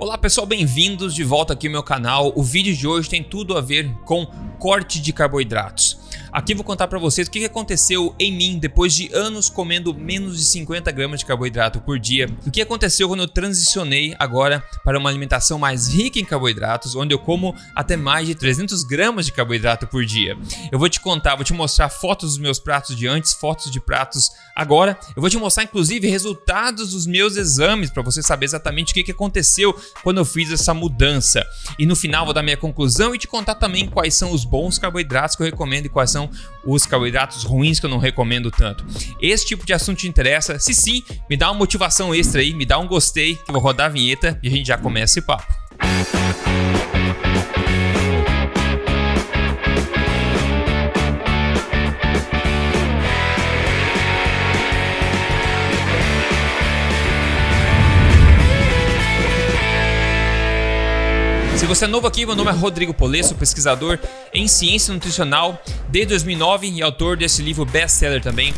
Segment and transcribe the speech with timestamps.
[0.00, 2.32] Olá pessoal, bem-vindos de volta aqui ao meu canal.
[2.34, 4.24] O vídeo de hoje tem tudo a ver com
[4.58, 5.98] corte de carboidratos.
[6.32, 10.36] Aqui vou contar para vocês o que aconteceu em mim depois de anos comendo menos
[10.36, 12.28] de 50 gramas de carboidrato por dia.
[12.46, 17.12] O que aconteceu quando eu transicionei agora para uma alimentação mais rica em carboidratos, onde
[17.12, 20.38] eu como até mais de 300 gramas de carboidrato por dia.
[20.70, 23.80] Eu vou te contar, vou te mostrar fotos dos meus pratos de antes, fotos de
[23.80, 24.96] pratos agora.
[25.16, 29.10] Eu vou te mostrar inclusive resultados dos meus exames para você saber exatamente o que
[29.10, 31.44] aconteceu quando eu fiz essa mudança.
[31.76, 34.78] E no final vou dar minha conclusão e te contar também quais são os bons
[34.78, 36.30] carboidratos que eu recomendo e quais são são
[36.64, 38.84] os carboidratos ruins que eu não recomendo tanto.
[39.20, 40.58] Esse tipo de assunto te interessa?
[40.58, 43.62] Se sim, me dá uma motivação extra aí, me dá um gostei, que eu vou
[43.62, 45.52] rodar a vinheta e a gente já começa esse papo.
[45.80, 46.89] Se
[61.70, 63.96] você é novo aqui, meu nome é Rodrigo Polesso, pesquisador
[64.34, 68.52] em ciência nutricional desde 2009 e autor desse livro best-seller também.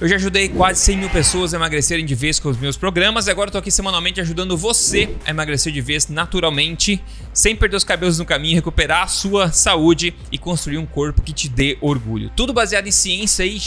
[0.00, 3.26] Eu já ajudei quase 100 mil pessoas a emagrecerem de vez com os meus programas
[3.26, 6.98] e agora estou aqui semanalmente ajudando você a emagrecer de vez naturalmente,
[7.30, 11.34] sem perder os cabelos no caminho, recuperar a sua saúde e construir um corpo que
[11.34, 12.30] te dê orgulho.
[12.34, 13.60] Tudo baseado em ciência e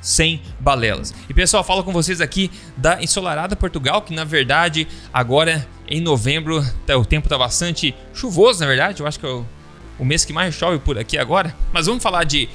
[0.00, 1.12] sem balelas.
[1.28, 6.64] E pessoal, falo com vocês aqui da ensolarada Portugal, que na verdade agora em novembro
[6.86, 9.00] tá, o tempo está bastante chuvoso, na verdade.
[9.00, 9.44] Eu acho que é o,
[9.98, 11.54] o mês que mais chove por aqui agora.
[11.70, 12.48] Mas vamos falar de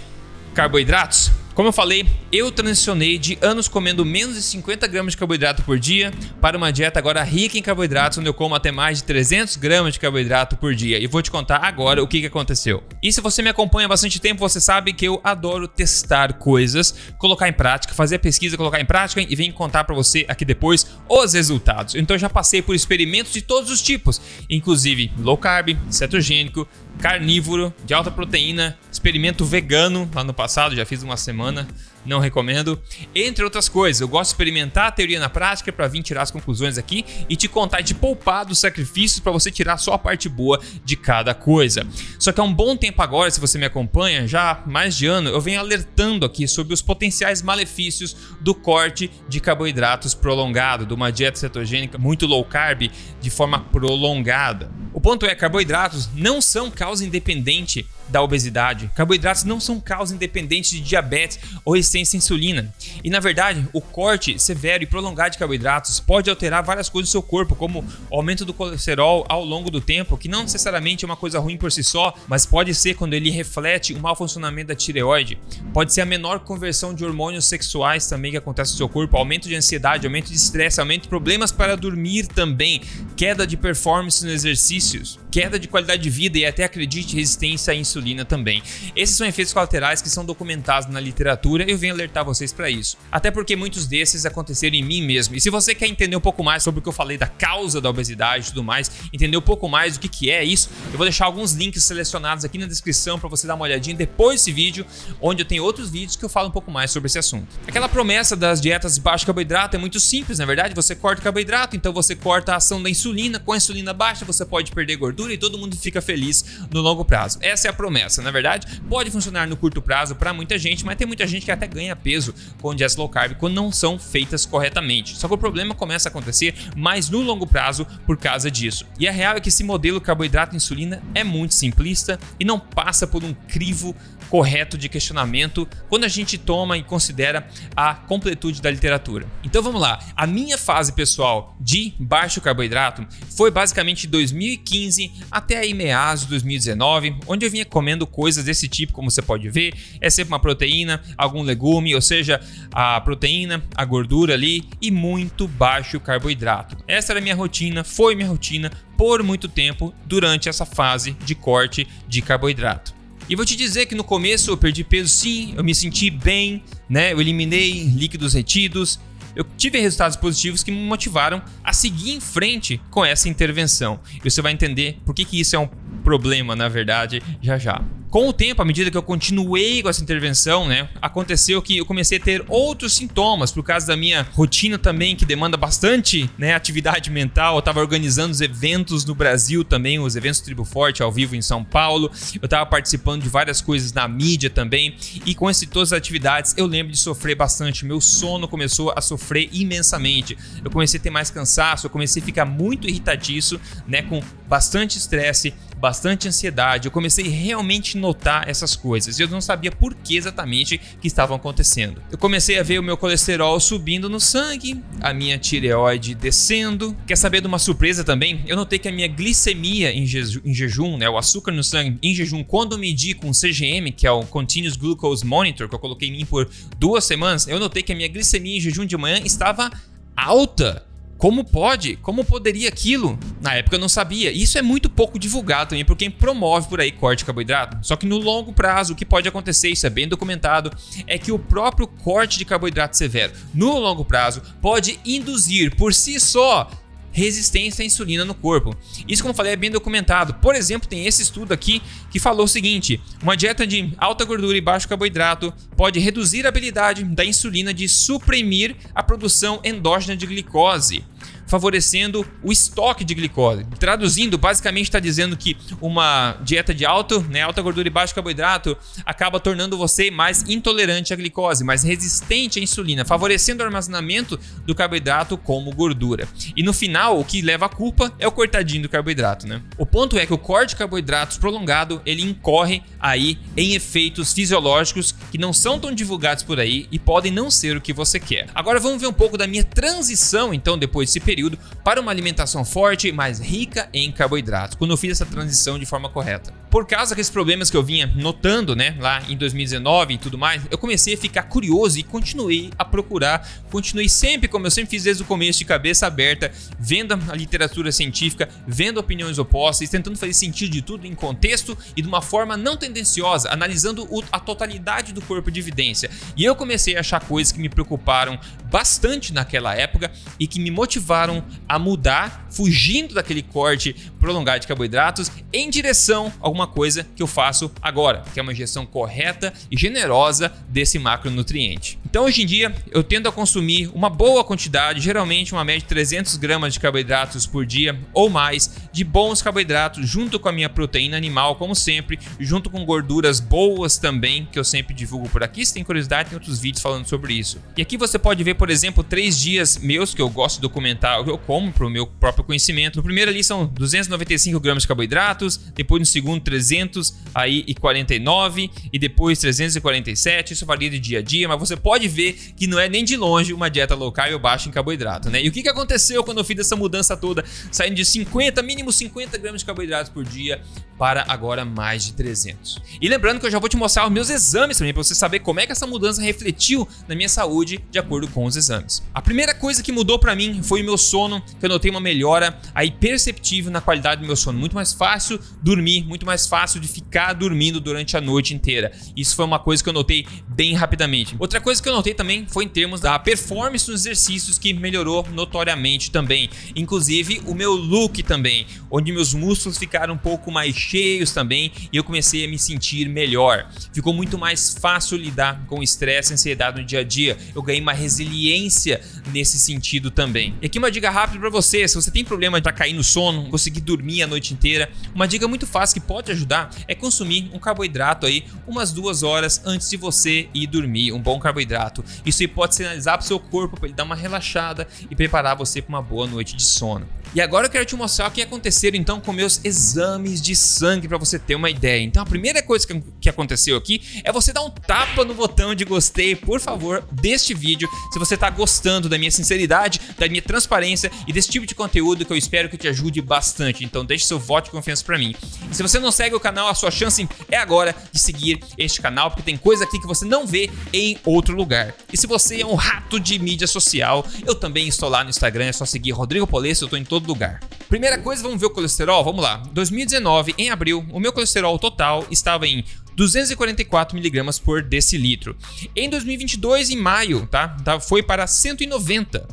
[0.55, 1.31] carboidratos.
[1.57, 5.79] Como eu falei, eu transicionei de anos comendo menos de 50 gramas de carboidrato por
[5.79, 9.55] dia para uma dieta agora rica em carboidratos, onde eu como até mais de 300
[9.55, 10.99] gramas de carboidrato por dia.
[10.99, 12.83] E vou te contar agora o que, que aconteceu.
[13.01, 16.93] E se você me acompanha há bastante tempo, você sabe que eu adoro testar coisas,
[17.17, 20.85] colocar em prática, fazer pesquisa, colocar em prática e vim contar para você aqui depois
[21.09, 21.95] os resultados.
[21.95, 26.67] Então eu já passei por experimentos de todos os tipos, inclusive low carb, cetogênico,
[26.99, 31.65] carnívoro, de alta proteína, experimento vegano lá no passado, já fiz uma semana Романа.
[32.07, 32.81] Não recomendo.
[33.13, 36.31] Entre outras coisas, eu gosto de experimentar a teoria na prática para vir tirar as
[36.31, 39.99] conclusões aqui e te contar e te poupar dos sacrifícios para você tirar só a
[39.99, 41.85] parte boa de cada coisa.
[42.17, 45.29] Só que há um bom tempo agora, se você me acompanha, já mais de ano,
[45.29, 51.11] eu venho alertando aqui sobre os potenciais malefícios do corte de carboidratos prolongado, de uma
[51.11, 54.71] dieta cetogênica muito low carb de forma prolongada.
[54.93, 58.89] O ponto é, carboidratos não são causa independente da obesidade.
[58.95, 62.73] Carboidratos não são causa independente de diabetes ou resistência à insulina.
[63.03, 67.11] E na verdade, o corte severo e prolongado de carboidratos pode alterar várias coisas do
[67.11, 71.07] seu corpo, como o aumento do colesterol ao longo do tempo, que não necessariamente é
[71.07, 74.67] uma coisa ruim por si só, mas pode ser quando ele reflete o mau funcionamento
[74.69, 75.37] da tireoide.
[75.73, 79.47] Pode ser a menor conversão de hormônios sexuais também que acontece no seu corpo, aumento
[79.47, 82.81] de ansiedade, aumento de estresse, aumento de problemas para dormir também,
[83.15, 87.75] queda de performance nos exercícios, queda de qualidade de vida e até acredite resistência à
[87.75, 88.63] insulina também.
[88.95, 92.71] Esses são efeitos colaterais que são documentados na literatura e eu venho alertar vocês para
[92.71, 92.97] isso.
[93.11, 95.35] Até porque muitos desses aconteceram em mim mesmo.
[95.35, 97.79] E se você quer entender um pouco mais sobre o que eu falei da causa
[97.79, 100.97] da obesidade e tudo mais, entender um pouco mais do que, que é isso, eu
[100.97, 104.51] vou deixar alguns links selecionados aqui na descrição para você dar uma olhadinha depois desse
[104.51, 104.87] vídeo,
[105.21, 107.47] onde eu tenho outros vídeos que eu falo um pouco mais sobre esse assunto.
[107.67, 110.73] Aquela promessa das dietas de baixo carboidrato é muito simples, na verdade.
[110.73, 113.39] Você corta o carboidrato, então você corta a ação da insulina.
[113.39, 117.05] Com a insulina baixa, você pode perder gordura e todo mundo fica feliz no longo
[117.05, 117.39] prazo.
[117.41, 118.21] Essa é a promessa.
[118.21, 121.51] Na verdade, pode funcionar no curto prazo para muita gente, mas tem muita gente que
[121.51, 125.17] até ganha peso com dieta low carb quando não são feitas corretamente.
[125.17, 128.85] Só que o problema começa a acontecer mais no longo prazo por causa disso.
[128.99, 133.23] E a real é que esse modelo carboidrato-insulina é muito simplista e não passa por
[133.23, 133.95] um crivo
[134.29, 139.25] correto de questionamento quando a gente toma e considera a completude da literatura.
[139.43, 139.99] Então vamos lá.
[140.15, 143.05] A minha fase pessoal de baixo carboidrato
[143.35, 148.67] foi basicamente de 2015 até aí meados de 2019, onde eu vinha comendo coisas desse
[148.67, 152.39] tipo, como você pode ver, é sempre uma proteína, algum legume, ou seja,
[152.71, 156.77] a proteína, a gordura ali e muito baixo carboidrato.
[156.87, 161.35] Essa era a minha rotina, foi minha rotina por muito tempo durante essa fase de
[161.35, 162.96] corte de carboidrato.
[163.29, 166.63] E vou te dizer que no começo eu perdi peso sim, eu me senti bem,
[166.89, 167.11] né?
[167.11, 168.99] Eu eliminei líquidos retidos,
[169.35, 173.99] eu tive resultados positivos que me motivaram a seguir em frente com essa intervenção.
[174.23, 175.67] E você vai entender por que, que isso é um
[176.03, 177.83] problema, na verdade, já já.
[178.17, 181.85] Com o tempo, à medida que eu continuei com essa intervenção, né, aconteceu que eu
[181.85, 186.55] comecei a ter outros sintomas por causa da minha rotina também que demanda bastante, né,
[186.55, 187.53] atividade mental.
[187.53, 191.43] Eu estava organizando os eventos no Brasil também, os eventos Tribo Forte ao vivo em
[191.43, 192.09] São Paulo.
[192.41, 196.55] Eu estava participando de várias coisas na mídia também e com esse, todas as atividades
[196.57, 197.85] eu lembro de sofrer bastante.
[197.85, 200.35] Meu sono começou a sofrer imensamente.
[200.65, 204.97] Eu comecei a ter mais cansaço, eu comecei a ficar muito irritadiço, né, com bastante
[204.97, 206.87] estresse, bastante ansiedade.
[206.87, 211.07] Eu comecei realmente a notar essas coisas e eu não sabia por que exatamente que
[211.07, 212.01] estavam acontecendo.
[212.11, 216.95] Eu comecei a ver o meu colesterol subindo no sangue, a minha tireoide descendo.
[217.05, 218.43] Quer saber de uma surpresa também?
[218.47, 221.97] Eu notei que a minha glicemia em, jeju em jejum, né, o açúcar no sangue
[222.01, 226.09] em jejum, quando medi com CGM, que é o Continuous Glucose Monitor, que eu coloquei
[226.09, 229.19] em mim por duas semanas, eu notei que a minha glicemia em jejum de manhã
[229.23, 229.71] estava
[230.15, 230.85] alta.
[231.17, 231.95] Como pode?
[231.97, 233.17] Como poderia aquilo?
[233.41, 234.31] Na época eu não sabia.
[234.31, 237.77] Isso é muito pouco divulgado também por quem promove por aí corte de carboidrato.
[237.81, 240.71] Só que no longo prazo, o que pode acontecer, isso é bem documentado,
[241.07, 246.19] é que o próprio corte de carboidrato severo, no longo prazo, pode induzir por si
[246.19, 246.69] só
[247.11, 248.75] resistência à insulina no corpo.
[249.07, 250.35] Isso, como falei, é bem documentado.
[250.35, 251.81] Por exemplo, tem esse estudo aqui
[252.11, 256.49] que falou o seguinte: uma dieta de alta gordura e baixo carboidrato pode reduzir a
[256.49, 261.03] habilidade da insulina de suprimir a produção endógena de glicose
[261.47, 263.65] favorecendo o estoque de glicose.
[263.79, 268.77] Traduzindo, basicamente está dizendo que uma dieta de alto, né, alta gordura e baixo carboidrato
[269.05, 274.75] acaba tornando você mais intolerante à glicose, mais resistente à insulina, favorecendo o armazenamento do
[274.75, 276.27] carboidrato como gordura.
[276.55, 279.61] E no final, o que leva a culpa é o cortadinho do carboidrato, né?
[279.77, 285.15] O ponto é que o corte de carboidratos prolongado, ele incorre aí em efeitos fisiológicos
[285.31, 288.47] que não são tão divulgados por aí e podem não ser o que você quer.
[288.53, 292.11] Agora vamos ver um pouco da minha transição, então, depois desse período período para uma
[292.11, 296.51] alimentação forte, mais rica em carboidratos, quando eu fiz essa transição de forma correta.
[296.69, 300.61] Por causa desses problemas que eu vinha notando, né, lá em 2019 e tudo mais,
[300.69, 305.03] eu comecei a ficar curioso e continuei a procurar, continuei sempre, como eu sempre fiz
[305.03, 310.33] desde o começo, de cabeça aberta, vendo a literatura científica, vendo opiniões opostas, tentando fazer
[310.33, 315.21] sentido de tudo em contexto e de uma forma não tendenciosa, analisando a totalidade do
[315.21, 316.09] corpo de evidência.
[316.35, 318.37] E eu comecei a achar coisas que me preocuparam
[318.69, 325.31] bastante naquela época e que me motivaram a mudar, fugindo daquele corte prolongado de carboidratos
[325.53, 329.77] em direção a alguma coisa que eu faço agora, que é uma ingestão correta e
[329.77, 331.99] generosa desse macronutriente.
[332.05, 335.87] Então, hoje em dia, eu tendo a consumir uma boa quantidade, geralmente uma média de
[335.87, 340.69] 300 gramas de carboidratos por dia ou mais, de bons carboidratos, junto com a minha
[340.69, 345.65] proteína animal, como sempre, junto com gorduras boas também, que eu sempre divulgo por aqui.
[345.65, 347.59] Se tem curiosidade, tem outros vídeos falando sobre isso.
[347.75, 351.19] E aqui você pode ver, por exemplo, três dias meus que eu gosto de documentar,
[351.27, 352.97] eu como para o meu próprio conhecimento.
[352.97, 358.71] No primeiro ali são 295 gramas de carboidratos, depois no segundo 300 aí e 49
[358.93, 360.53] depois 347.
[360.53, 363.03] Isso varia de dia a dia, mas você pode pode ver que não é nem
[363.03, 365.41] de longe uma dieta low carb ou baixa em carboidrato, né?
[365.41, 368.91] E o que, que aconteceu quando eu fiz essa mudança toda, saindo de 50, mínimo
[368.91, 370.61] 50 gramas de carboidratos por dia
[370.97, 372.81] para agora mais de 300.
[373.01, 375.39] E lembrando que eu já vou te mostrar os meus exames também para você saber
[375.39, 379.03] como é que essa mudança refletiu na minha saúde de acordo com os exames.
[379.13, 381.99] A primeira coisa que mudou para mim foi o meu sono, que eu notei uma
[381.99, 386.79] melhora aí perceptível na qualidade do meu sono, muito mais fácil dormir, muito mais fácil
[386.79, 388.91] de ficar dormindo durante a noite inteira.
[389.15, 391.35] Isso foi uma coisa que eu notei bem rapidamente.
[391.39, 395.25] Outra coisa que eu notei também foi em termos da performance nos exercícios que melhorou
[395.31, 401.31] notoriamente também, inclusive o meu look também, onde meus músculos ficaram um pouco mais cheios
[401.31, 403.69] também e eu comecei a me sentir melhor.
[403.93, 407.37] Ficou muito mais fácil lidar com estresse e ansiedade no dia a dia.
[407.55, 409.01] Eu ganhei uma resiliência
[409.31, 410.55] nesse sentido também.
[410.61, 413.49] E aqui uma dica rápida para você, se você tem problema para cair no sono,
[413.49, 417.59] conseguir dormir a noite inteira, uma dica muito fácil que pode ajudar é consumir um
[417.59, 422.03] carboidrato aí umas duas horas antes de você ir dormir, um bom carboidrato.
[422.25, 425.55] Isso aí pode sinalizar para o seu corpo para ele dar uma relaxada e preparar
[425.55, 427.07] você para uma boa noite de sono.
[427.35, 431.07] E agora eu quero te mostrar o que aconteceu então com meus exames de sangue
[431.07, 432.01] para você ter uma ideia.
[432.01, 435.75] Então a primeira coisa que, que aconteceu aqui é você dar um tapa no botão
[435.75, 437.89] de gostei, por favor, deste vídeo.
[438.11, 442.25] Se você está gostando da minha sinceridade, da minha transparência e desse tipo de conteúdo
[442.25, 443.83] que eu espero que te ajude bastante.
[443.83, 445.35] Então deixe seu voto de confiança para mim.
[445.69, 448.99] E se você não segue o canal, a sua chance é agora de seguir este
[448.99, 451.93] canal, porque tem coisa aqui que você não vê em outro lugar.
[452.11, 455.65] E se você é um rato de mídia social, eu também estou lá no Instagram,
[455.65, 457.59] é só seguir Rodrigo Polesso, eu estou em todo lugar.
[457.87, 459.23] Primeira coisa, vamos ver o colesterol?
[459.23, 459.61] Vamos lá.
[459.71, 462.83] 2019, em abril, o meu colesterol total estava em
[463.15, 465.55] 244 miligramas por decilitro.
[465.95, 467.69] Em 2022, em maio, tá?
[467.83, 467.99] tá?
[467.99, 469.47] Foi para 190.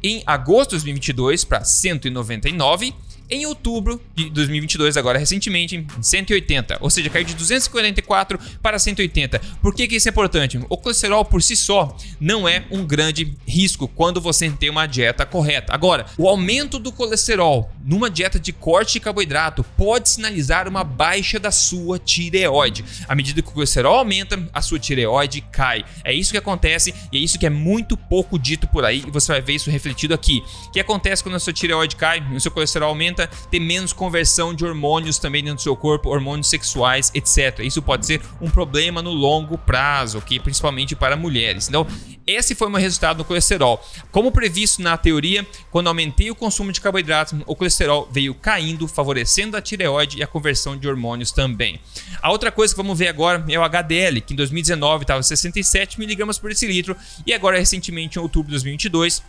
[0.00, 2.94] em agosto de 2022 para 199
[3.30, 9.40] em outubro de 2022, agora recentemente, 180, ou seja, caiu de 244 para 180.
[9.62, 10.60] Por que, que isso é importante?
[10.68, 15.24] O colesterol por si só não é um grande risco quando você tem uma dieta
[15.24, 15.74] correta.
[15.74, 21.38] Agora, o aumento do colesterol numa dieta de corte de carboidrato pode sinalizar uma baixa
[21.38, 22.84] da sua tireoide.
[23.08, 25.84] À medida que o colesterol aumenta, a sua tireoide cai.
[26.04, 29.10] É isso que acontece e é isso que é muito pouco dito por aí e
[29.10, 30.42] você vai ver isso refletido aqui.
[30.66, 33.13] O que acontece quando a sua tireoide cai, o seu colesterol aumenta?
[33.14, 37.60] Aumenta, ter menos conversão de hormônios também dentro do seu corpo, hormônios sexuais, etc.
[37.60, 40.40] Isso pode ser um problema no longo prazo, ok?
[40.40, 41.68] Principalmente para mulheres.
[41.68, 41.86] Então,
[42.26, 43.82] esse foi o meu resultado no colesterol.
[44.10, 49.56] Como previsto na teoria, quando aumentei o consumo de carboidratos, o colesterol veio caindo, favorecendo
[49.56, 51.80] a tireoide e a conversão de hormônios também.
[52.20, 56.02] A outra coisa que vamos ver agora é o HDL, que em 2019 estava 67
[56.02, 59.22] mg por decilitro e agora recentemente em outubro de 2022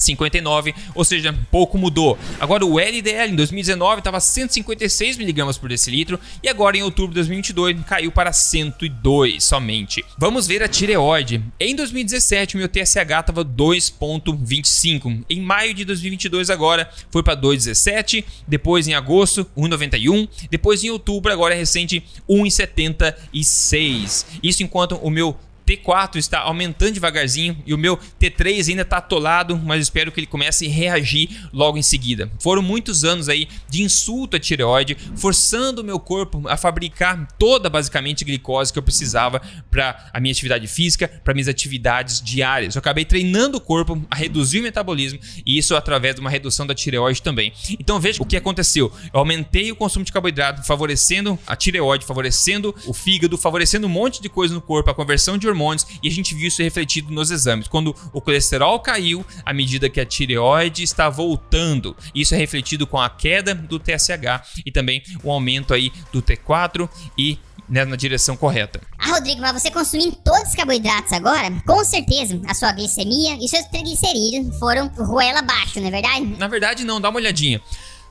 [0.00, 2.18] 59, ou seja, pouco mudou.
[2.38, 7.16] Agora o LDL em 2019 estava 156 mg por decilitro e agora em outubro de
[7.16, 10.04] 2022 caiu para 102 somente.
[10.18, 11.42] Vamos ver a tireoide.
[11.58, 15.24] Em 2017 meu TSH estava 2.25.
[15.28, 21.32] Em maio de 2022 agora foi para 2.17, depois em agosto 1.91, depois em outubro
[21.32, 24.26] agora é recente 1.76.
[24.42, 25.36] Isso enquanto o meu
[25.70, 30.26] T4 está aumentando devagarzinho e o meu T3 ainda está atolado, mas espero que ele
[30.26, 32.30] comece a reagir logo em seguida.
[32.40, 37.70] Foram muitos anos aí de insulto à tireoide, forçando o meu corpo a fabricar toda
[37.70, 42.74] basicamente glicose que eu precisava para a minha atividade física, para minhas atividades diárias.
[42.74, 46.66] Eu acabei treinando o corpo a reduzir o metabolismo e isso através de uma redução
[46.66, 47.52] da tireoide também.
[47.78, 48.92] Então veja o que aconteceu.
[49.12, 54.20] Eu aumentei o consumo de carboidrato, favorecendo a tireoide, favorecendo o fígado, favorecendo um monte
[54.20, 57.12] de coisa no corpo, a conversão de hormônios hormônios e a gente viu isso refletido
[57.12, 57.68] nos exames.
[57.68, 62.98] Quando o colesterol caiu, à medida que a tireoide está voltando, isso é refletido com
[62.98, 67.38] a queda do TSH e também o aumento aí do T4 e
[67.68, 68.80] né, na direção correta.
[68.98, 73.48] Ah, Rodrigo, mas você consumindo todos os carboidratos agora, com certeza a sua glicemia e
[73.48, 76.26] seus triglicerídeos foram roela abaixo, não é verdade?
[76.36, 77.60] Na verdade, não, dá uma olhadinha.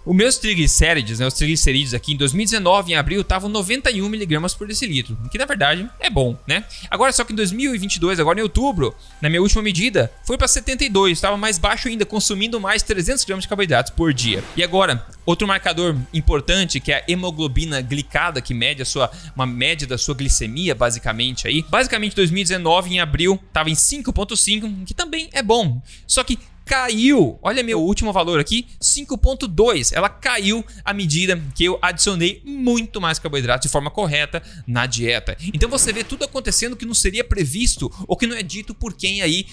[0.06, 4.68] Os meus triglicérides, né, os triglicerídeos aqui em 2019, em abril, estavam 91 mg por
[4.68, 6.64] decilitro, que na verdade é bom, né?
[6.90, 11.12] Agora, só que em 2022, agora em outubro, na minha última medida, foi para 72,
[11.12, 14.44] estava mais baixo ainda, consumindo mais 300 gramas de carboidratos por dia.
[14.56, 19.46] E agora, outro marcador importante, que é a hemoglobina glicada, que mede a sua, uma
[19.46, 21.64] média da sua glicemia, basicamente aí.
[21.70, 25.82] Basicamente, 2019, em abril, estava em 5.5, que também é bom.
[26.08, 26.40] Só que
[26.70, 27.40] caiu.
[27.42, 29.92] Olha meu último valor aqui, 5.2.
[29.92, 35.36] Ela caiu à medida que eu adicionei muito mais carboidrato de forma correta na dieta.
[35.52, 38.94] Então você vê tudo acontecendo que não seria previsto ou que não é dito por
[38.94, 39.48] quem aí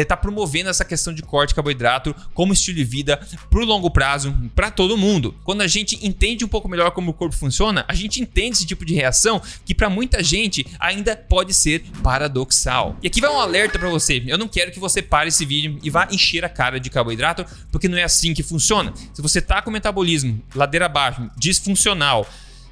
[0.00, 3.20] está é, promovendo essa questão de corte de carboidrato como estilo de vida
[3.50, 5.34] pro longo prazo para todo mundo.
[5.44, 8.66] Quando a gente entende um pouco melhor como o corpo funciona, a gente entende esse
[8.66, 12.96] tipo de reação que para muita gente ainda pode ser paradoxal.
[13.02, 14.22] E aqui vai um alerta para você.
[14.26, 17.44] Eu não quero que você pare esse vídeo e vá encher a cara de carboidrato,
[17.70, 18.92] porque não é assim que funciona.
[19.12, 22.26] Se você tá com metabolismo ladeira abaixo, disfuncional,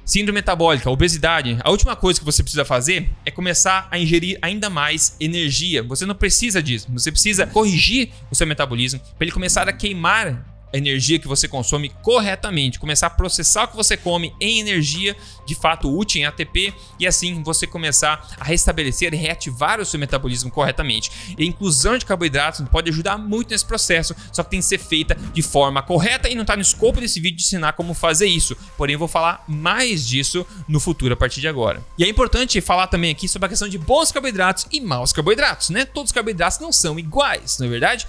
[0.05, 1.57] Síndrome metabólica, obesidade.
[1.63, 5.83] A última coisa que você precisa fazer é começar a ingerir ainda mais energia.
[5.83, 6.87] Você não precisa disso.
[6.91, 11.47] Você precisa corrigir o seu metabolismo para ele começar a queimar a energia que você
[11.47, 16.25] consome corretamente, começar a processar o que você come em energia de fato útil em
[16.25, 21.11] ATP e assim você começar a restabelecer e reativar o seu metabolismo corretamente.
[21.37, 24.77] E a inclusão de carboidratos pode ajudar muito nesse processo, só que tem que ser
[24.77, 28.27] feita de forma correta e não está no escopo desse vídeo de ensinar como fazer
[28.27, 28.55] isso.
[28.77, 31.83] Porém, eu vou falar mais disso no futuro a partir de agora.
[31.97, 35.69] E é importante falar também aqui sobre a questão de bons carboidratos e maus carboidratos,
[35.69, 35.85] né?
[35.85, 38.07] Todos os carboidratos não são iguais, não é verdade?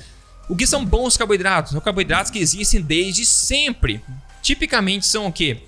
[0.49, 1.73] O que são bons carboidratos?
[1.73, 4.03] São carboidratos que existem desde sempre.
[4.43, 5.63] Tipicamente são o quê?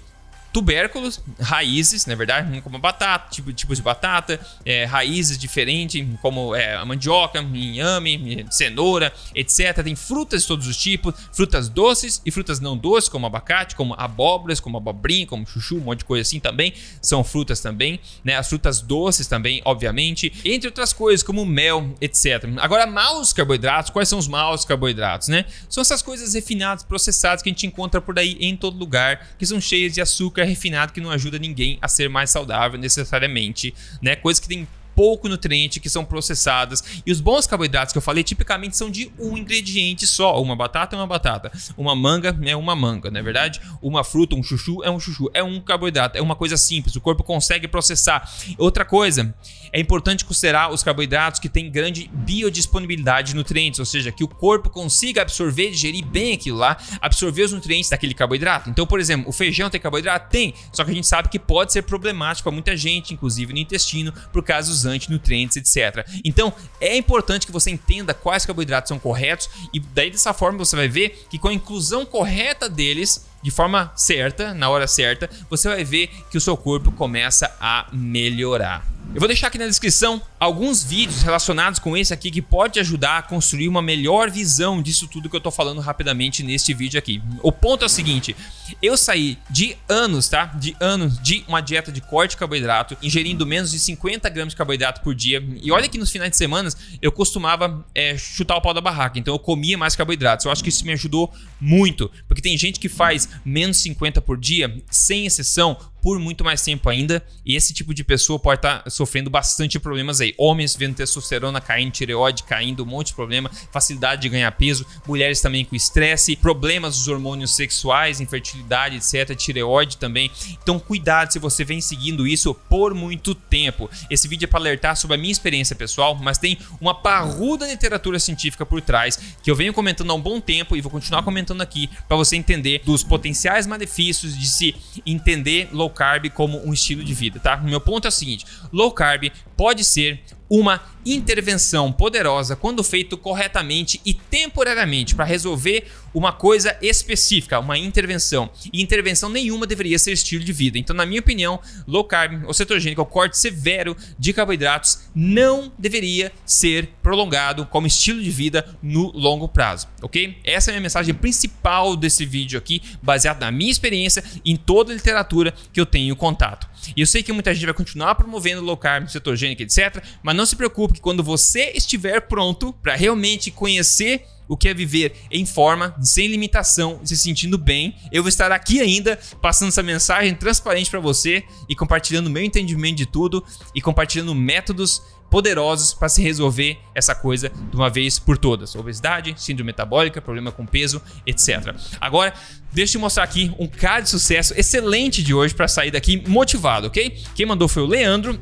[0.54, 6.82] Tubérculos, raízes, na verdade, como batata, tipo, tipos de batata, é, raízes diferentes, como é,
[6.84, 9.82] mandioca, inhame, cenoura, etc.
[9.82, 13.94] Tem frutas de todos os tipos, frutas doces e frutas não doces, como abacate, como
[13.98, 18.36] abóboras, como abobrinha, como chuchu, um monte de coisa assim também, são frutas também, né?
[18.36, 22.44] As frutas doces também, obviamente, entre outras coisas, como mel, etc.
[22.58, 25.46] Agora, maus carboidratos, quais são os maus carboidratos, né?
[25.68, 29.44] São essas coisas refinadas, processadas que a gente encontra por aí em todo lugar, que
[29.44, 34.16] são cheias de açúcar refinado que não ajuda ninguém a ser mais saudável necessariamente, né?
[34.16, 37.02] Coisa que tem pouco nutriente que são processadas.
[37.04, 40.40] E os bons carboidratos que eu falei tipicamente são de um ingrediente só.
[40.40, 41.52] Uma batata é uma batata.
[41.76, 43.60] Uma manga é uma manga, não é verdade?
[43.82, 45.30] Uma fruta, um chuchu é um chuchu.
[45.34, 46.94] É um carboidrato, é uma coisa simples.
[46.96, 48.30] O corpo consegue processar.
[48.58, 49.34] Outra coisa,
[49.72, 54.28] é importante considerar os carboidratos que têm grande biodisponibilidade de nutrientes, ou seja, que o
[54.28, 58.70] corpo consiga absorver, digerir bem aquilo lá, absorver os nutrientes daquele carboidrato.
[58.70, 60.30] Então, por exemplo, o feijão tem carboidrato?
[60.30, 63.58] Tem, só que a gente sabe que pode ser problemático para muita gente, inclusive no
[63.58, 66.06] intestino, por causa dos antinutrientes, etc.
[66.24, 70.76] Então, é importante que você entenda quais carboidratos são corretos e daí dessa forma você
[70.76, 75.68] vai ver que com a inclusão correta deles, de forma certa, na hora certa, você
[75.68, 78.93] vai ver que o seu corpo começa a melhorar.
[79.14, 83.18] Eu vou deixar aqui na descrição alguns vídeos relacionados com esse aqui que pode ajudar
[83.18, 87.22] a construir uma melhor visão disso tudo que eu tô falando rapidamente neste vídeo aqui.
[87.40, 88.34] O ponto é o seguinte,
[88.82, 90.46] eu saí de anos, tá?
[90.46, 94.56] De anos de uma dieta de corte de carboidrato, ingerindo menos de 50 gramas de
[94.56, 95.40] carboidrato por dia.
[95.62, 96.68] E olha que nos finais de semana
[97.00, 100.44] eu costumava é, chutar o pau da barraca, então eu comia mais carboidratos.
[100.44, 104.36] Eu acho que isso me ajudou muito, porque tem gente que faz menos 50 por
[104.36, 107.24] dia, sem exceção, por muito mais tempo ainda.
[107.46, 110.34] E esse tipo de pessoa pode estar tá sofrendo bastante problemas aí.
[110.36, 115.40] Homens vendo testosterona caindo, tireoide caindo, um monte de problema, facilidade de ganhar peso, mulheres
[115.40, 120.30] também com estresse, problemas dos hormônios sexuais, infertilidade, etc, tireoide também.
[120.62, 123.88] Então cuidado se você vem seguindo isso por muito tempo.
[124.10, 128.18] Esse vídeo é para alertar sobre a minha experiência pessoal, mas tem uma parruda literatura
[128.18, 131.62] científica por trás que eu venho comentando há um bom tempo e vou continuar comentando
[131.62, 134.74] aqui para você entender dos potenciais malefícios de se
[135.06, 137.56] entender low carb como um estilo de vida, tá?
[137.56, 140.22] Meu ponto é o seguinte: low carb pode ser
[140.54, 148.48] uma intervenção poderosa quando feito corretamente e temporariamente para resolver uma coisa específica, uma intervenção.
[148.72, 150.78] E intervenção nenhuma deveria ser estilo de vida.
[150.78, 156.32] Então, na minha opinião, low carb ou cetogênico, o corte severo de carboidratos, não deveria
[156.46, 160.38] ser prolongado como estilo de vida no longo prazo, ok?
[160.44, 164.92] Essa é a minha mensagem principal desse vídeo aqui, baseado na minha experiência em toda
[164.92, 166.68] a literatura que eu tenho contato.
[166.96, 170.02] E eu sei que muita gente vai continuar promovendo low carb, cetogênico, etc.
[170.22, 174.74] Mas não se preocupe que quando você estiver pronto para realmente conhecer o que é
[174.74, 177.96] viver em forma, sem limitação, se sentindo bem.
[178.12, 182.96] Eu vou estar aqui ainda passando essa mensagem transparente para você e compartilhando meu entendimento
[182.96, 188.38] de tudo e compartilhando métodos poderosos para se resolver essa coisa de uma vez por
[188.38, 188.74] todas.
[188.76, 191.74] Obesidade, síndrome metabólica, problema com peso, etc.
[192.00, 192.32] Agora,
[192.72, 196.86] deixa eu mostrar aqui um caso de sucesso excelente de hoje para sair daqui motivado,
[196.86, 197.18] ok?
[197.34, 198.38] Quem mandou foi o Leandro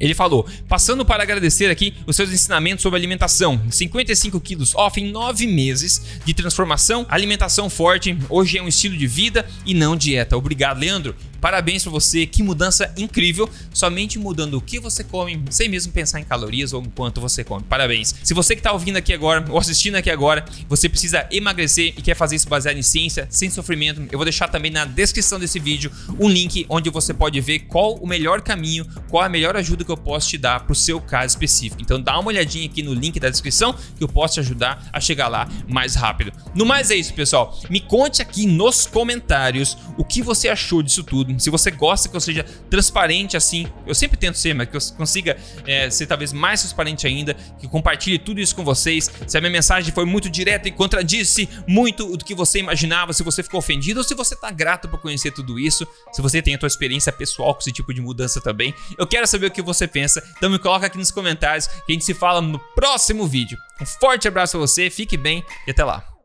[0.00, 3.60] ele falou: passando para agradecer aqui os seus ensinamentos sobre alimentação.
[3.70, 8.16] 55 quilos off em 9 meses de transformação, alimentação forte.
[8.28, 10.36] Hoje é um estilo de vida e não dieta.
[10.36, 11.14] Obrigado, Leandro.
[11.40, 16.20] Parabéns para você, que mudança incrível, somente mudando o que você come, sem mesmo pensar
[16.20, 17.64] em calorias ou em quanto você come.
[17.64, 18.14] Parabéns.
[18.22, 22.02] Se você que está ouvindo aqui agora ou assistindo aqui agora, você precisa emagrecer e
[22.02, 25.58] quer fazer isso baseado em ciência, sem sofrimento, eu vou deixar também na descrição desse
[25.58, 29.84] vídeo um link onde você pode ver qual o melhor caminho, qual a melhor ajuda
[29.84, 31.80] que eu posso te dar para o seu caso específico.
[31.80, 35.00] Então dá uma olhadinha aqui no link da descrição que eu posso te ajudar a
[35.00, 36.32] chegar lá mais rápido.
[36.54, 37.58] No mais é isso, pessoal.
[37.68, 42.16] Me conte aqui nos comentários o que você achou disso tudo se você gosta que
[42.16, 46.32] eu seja transparente assim, eu sempre tento ser, mas que eu consiga é, ser talvez
[46.32, 49.10] mais transparente ainda, que compartilhe tudo isso com vocês.
[49.26, 53.22] Se a minha mensagem foi muito direta e contradisse muito do que você imaginava, se
[53.22, 56.54] você ficou ofendido ou se você está grato por conhecer tudo isso, se você tem
[56.54, 59.62] a tua experiência pessoal com esse tipo de mudança também, eu quero saber o que
[59.62, 60.22] você pensa.
[60.36, 63.58] Então me coloca aqui nos comentários que a gente se fala no próximo vídeo.
[63.80, 66.19] Um forte abraço a você, fique bem e até lá.